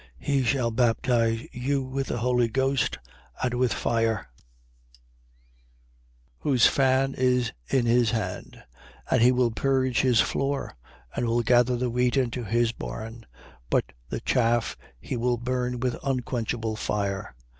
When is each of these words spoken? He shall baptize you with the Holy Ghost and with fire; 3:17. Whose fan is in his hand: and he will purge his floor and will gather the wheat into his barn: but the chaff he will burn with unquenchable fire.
He 0.17 0.41
shall 0.43 0.71
baptize 0.71 1.45
you 1.51 1.83
with 1.83 2.07
the 2.07 2.17
Holy 2.17 2.47
Ghost 2.47 2.97
and 3.43 3.53
with 3.53 3.71
fire; 3.71 4.31
3:17. 6.39 6.39
Whose 6.39 6.65
fan 6.65 7.13
is 7.15 7.51
in 7.69 7.85
his 7.85 8.09
hand: 8.09 8.63
and 9.11 9.21
he 9.21 9.31
will 9.31 9.51
purge 9.51 10.01
his 10.01 10.19
floor 10.19 10.75
and 11.15 11.27
will 11.27 11.43
gather 11.43 11.77
the 11.77 11.91
wheat 11.91 12.17
into 12.17 12.43
his 12.43 12.71
barn: 12.71 13.27
but 13.69 13.91
the 14.09 14.21
chaff 14.21 14.75
he 14.99 15.15
will 15.15 15.37
burn 15.37 15.79
with 15.79 15.95
unquenchable 16.03 16.75
fire. 16.75 17.35